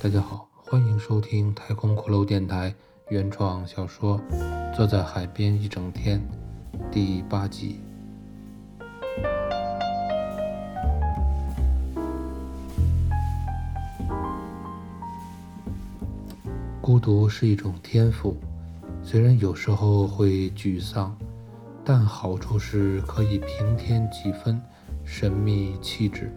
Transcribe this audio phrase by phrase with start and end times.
[0.00, 2.72] 大家好，欢迎收听太空骷髅电台
[3.08, 4.16] 原创小说
[4.76, 6.20] 《坐在海边一整天》
[6.92, 7.80] 第八集。
[16.80, 18.36] 孤独是一种天赋，
[19.02, 21.12] 虽然有时候会沮丧，
[21.84, 24.62] 但好处是可以平添几分
[25.04, 26.32] 神秘气质。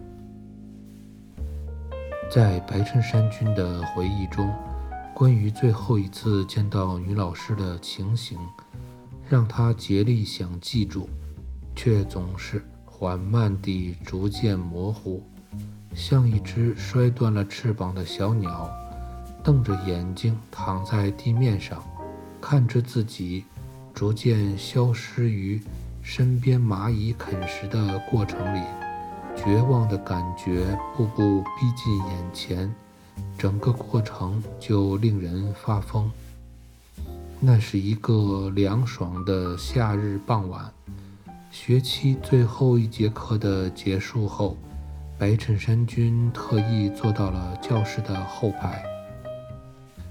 [2.34, 4.50] 在白衬衫君的回忆中，
[5.14, 8.38] 关于最后一次见到女老师的情形，
[9.28, 11.10] 让他竭力想记住，
[11.76, 15.22] 却总是缓慢地逐渐模糊，
[15.94, 18.72] 像一只摔断了翅膀的小鸟。
[19.44, 21.84] 瞪着眼睛躺在地面上，
[22.40, 23.44] 看着自己
[23.94, 25.62] 逐渐消失于
[26.02, 28.62] 身边蚂蚁啃食的过程里，
[29.44, 32.72] 绝望的感觉步步逼近眼前，
[33.40, 36.12] 整个过程就令人发疯。
[37.40, 40.72] 那是一个凉爽的夏日傍晚，
[41.50, 44.56] 学期最后一节课的结束后，
[45.18, 48.84] 白衬衫君特意坐到了教室的后排。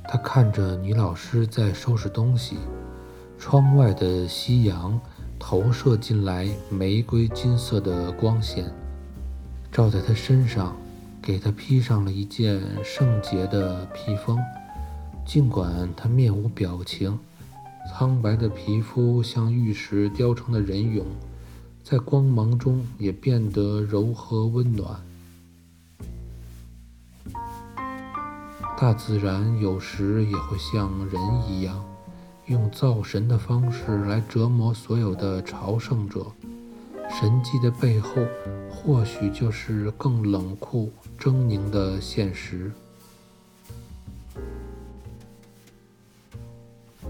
[0.02, 2.56] 他看着女老师在收拾东西，
[3.38, 5.00] 窗外的夕阳
[5.38, 8.64] 投射进来玫瑰金色的光线，
[9.72, 10.76] 照在他身上，
[11.22, 14.38] 给他披上了一件圣洁的披风。
[15.24, 17.18] 尽管他面无表情，
[17.88, 21.04] 苍白的皮肤像玉石雕成的人俑，
[21.84, 25.00] 在光芒中也变得柔和温暖。
[28.76, 31.84] 大自然有时也会像人一样，
[32.46, 36.26] 用造神的方式来折磨所有的朝圣者。
[37.20, 38.14] 神迹的背后，
[38.82, 42.72] 或许就是更冷酷、狰狞的现实。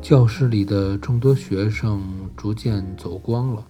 [0.03, 3.65] 教室里的众多学生逐渐走光了，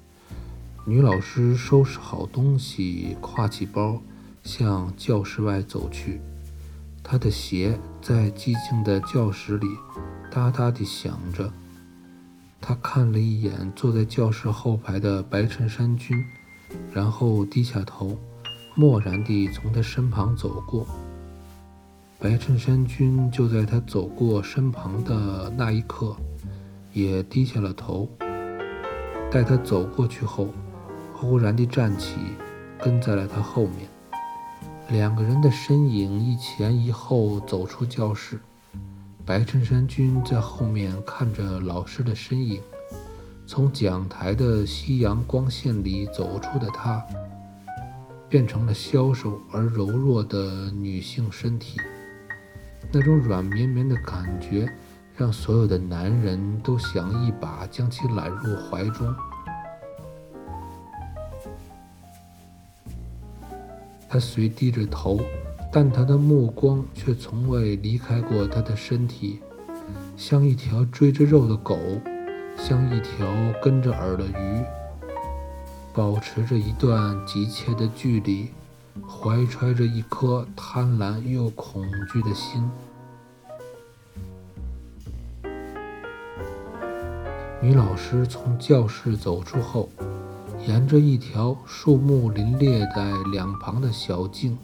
[0.87, 4.01] 女老师收拾好东西，挎起包，
[4.43, 6.21] 向教室外走去。
[7.03, 9.67] 她的鞋在寂静的教室里
[10.31, 11.53] 哒哒地响着。
[12.61, 16.25] 她看了一眼坐在教室后排的白衬衫君，
[16.93, 18.19] 然后低下头，
[18.75, 20.87] 漠然地从他身旁走过。
[22.19, 26.15] 白衬衫君就在他走过身旁的那一刻，
[26.93, 28.09] 也低下了头。
[29.31, 30.49] 待他走过去后，
[31.15, 32.17] 忽然地站起，
[32.79, 33.89] 跟在了他后面。
[34.89, 38.41] 两个人的身影一前一后走出教室，
[39.25, 42.61] 白衬衫君在后面看着老师的身影。
[43.51, 47.05] 从讲台的夕阳光线里走出的她，
[48.29, 51.81] 变成了消瘦而柔弱的女性身体。
[52.93, 54.73] 那种软绵绵的感觉，
[55.17, 59.13] 让所有的男人都想一把将其揽入怀中。
[64.09, 65.19] 他虽低着头，
[65.73, 69.41] 但他的目光却从未离开过他的身体，
[70.17, 71.77] 像一条追着肉的狗，
[72.63, 73.27] 像一条
[73.63, 74.65] 跟着饵的鱼，
[75.95, 78.51] 保持着一段急切的距离，
[79.09, 82.71] 怀揣着一颗贪婪又恐惧的心。
[87.63, 89.89] 女老师从教室走出后。
[90.67, 94.59] 沿着一条树木林列在两旁的小径，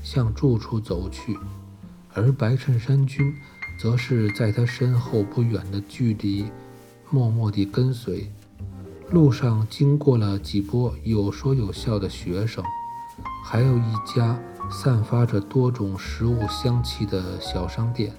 [0.00, 1.36] 向住处走去，
[2.14, 3.34] 而白衬衫君
[3.76, 6.48] 则是在他身后不远的距离，
[7.10, 8.30] 默默地跟随。
[9.10, 12.64] 路上经过了几波有说有笑的学生，
[13.44, 14.38] 还有一家
[14.70, 18.12] 散发着多种食物香气的小商店。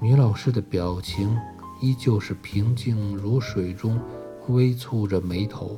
[0.00, 1.36] 女老师的表情
[1.80, 4.00] 依旧是平静如水中，
[4.46, 5.76] 微蹙着眉头。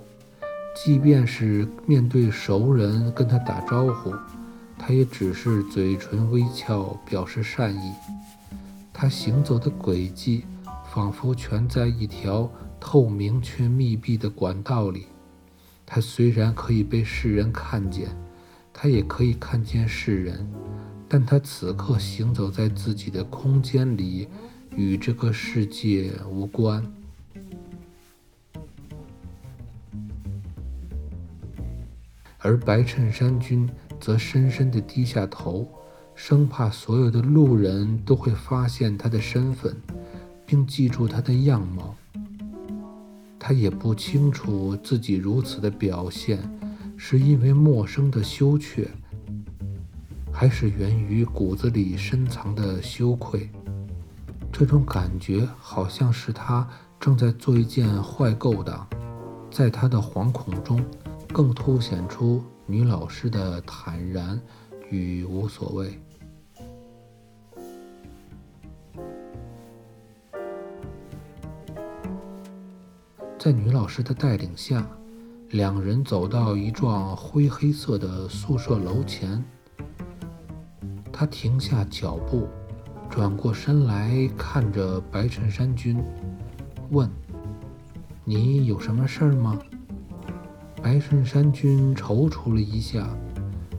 [0.77, 4.13] 即便是面对熟人跟她打招呼，
[4.79, 7.93] 她也只是嘴唇微翘，表示善意。
[8.93, 10.45] 她行走的轨迹
[10.93, 12.51] 仿佛全在一条
[12.81, 15.07] 透明却密闭的管道里。
[15.87, 18.09] 他虽然可以被世人看见，
[18.73, 20.51] 他也可以看见世人，
[21.09, 24.27] 但他此刻行走在自己的空间里，
[24.75, 26.85] 与这个世界无关。
[32.39, 33.69] 而白衬衫君
[34.01, 35.69] 则深深地低下头，
[36.17, 39.77] 生怕所有的路人都会发现他的身份，
[40.51, 41.95] 并记住他的样貌。
[43.39, 46.41] 他也不清楚自己如此的表现，
[46.97, 48.91] 是因为陌生的羞怯，
[50.33, 53.49] 还是源于骨子里深藏的羞愧？
[54.51, 56.69] 这种感觉好像是他
[56.99, 58.85] 正在做一件坏勾当，
[59.53, 60.85] 在他的惶恐中，
[61.33, 64.39] 更凸显出女老师的坦然
[64.91, 65.97] 与无所谓。
[73.43, 74.87] 在女老师的带领下，
[75.49, 79.43] 两人走到一幢灰黑色的宿舍楼前。
[81.11, 82.47] 他停下脚步，
[83.09, 85.99] 转过身来看着白衬衫君，
[86.91, 87.11] 问
[88.27, 89.59] ：“你有什么事儿吗？”
[90.83, 93.09] 白衬衫君踌躇了一下，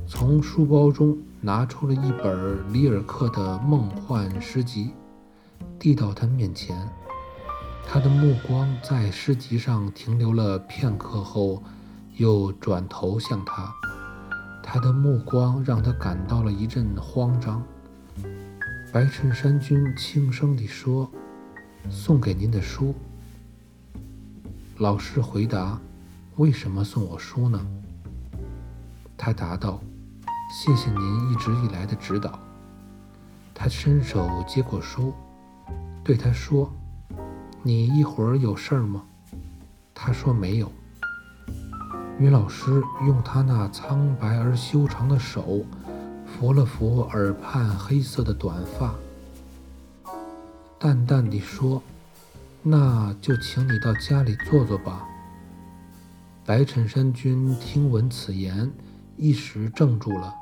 [0.07, 4.89] 从书包中拿出了一本里尔克的梦幻诗集，
[5.77, 6.75] 递到他面前。
[7.85, 11.61] 他的目光在诗集上停留了片刻后，
[12.15, 13.73] 又转头向他。
[14.63, 17.61] 他的目光让他感到了一阵慌张。
[18.93, 21.11] 白衬衫君轻声地说
[21.91, 22.95] ：“送给您的书。”
[24.79, 25.79] 老师回答
[26.37, 27.59] ：“为什么送我书呢？”
[29.17, 29.81] 他答道
[30.49, 32.39] ：“谢谢您一直以来的指导。”
[33.53, 35.13] 他伸手接过书，
[36.03, 36.71] 对他说。
[37.63, 39.03] 你一会儿有事儿吗？
[39.93, 40.71] 他说没有。
[42.17, 45.63] 女老师用她那苍白而修长的手
[46.25, 48.95] 抚了抚耳畔黑色的短发，
[50.79, 51.83] 淡淡地说
[52.63, 55.07] ：“那就请你到家里坐坐吧。”
[56.43, 58.71] 白衬衫君听闻此言，
[59.17, 60.33] 一时怔住了。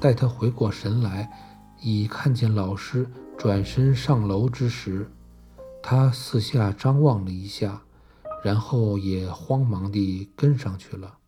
[0.00, 1.28] 待他回过神来，
[1.80, 5.10] 已看见老师转身上楼之时。
[5.82, 7.82] 他四下张望了一下，
[8.42, 11.18] 然后也慌忙地跟上去了。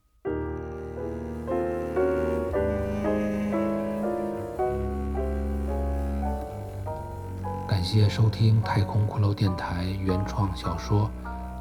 [7.68, 11.10] 感谢收听太空骷髅电台原创小说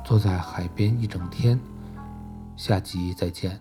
[0.08, 1.58] 《坐在海边一整天》，
[2.56, 3.60] 下集再见。